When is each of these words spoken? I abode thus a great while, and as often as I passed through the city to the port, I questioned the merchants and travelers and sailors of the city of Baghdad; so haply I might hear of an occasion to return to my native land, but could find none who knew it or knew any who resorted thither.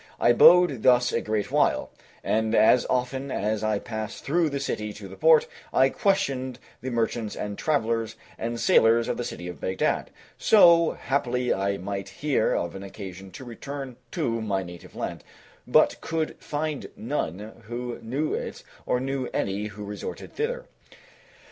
I 0.19 0.29
abode 0.29 0.81
thus 0.81 1.11
a 1.11 1.21
great 1.21 1.51
while, 1.51 1.91
and 2.23 2.55
as 2.55 2.87
often 2.89 3.29
as 3.29 3.63
I 3.63 3.77
passed 3.77 4.25
through 4.25 4.49
the 4.49 4.59
city 4.59 4.93
to 4.93 5.07
the 5.07 5.15
port, 5.15 5.45
I 5.71 5.89
questioned 5.89 6.57
the 6.81 6.89
merchants 6.89 7.35
and 7.35 7.55
travelers 7.55 8.15
and 8.35 8.59
sailors 8.59 9.07
of 9.07 9.17
the 9.17 9.23
city 9.23 9.47
of 9.47 9.61
Baghdad; 9.61 10.09
so 10.39 10.93
haply 10.93 11.53
I 11.53 11.77
might 11.77 12.09
hear 12.09 12.55
of 12.55 12.73
an 12.73 12.81
occasion 12.81 13.29
to 13.29 13.45
return 13.45 13.95
to 14.13 14.41
my 14.41 14.63
native 14.63 14.95
land, 14.95 15.23
but 15.67 16.01
could 16.01 16.35
find 16.39 16.89
none 16.95 17.61
who 17.65 17.99
knew 18.01 18.33
it 18.33 18.63
or 18.87 18.99
knew 18.99 19.27
any 19.35 19.67
who 19.67 19.85
resorted 19.85 20.33
thither. 20.33 20.65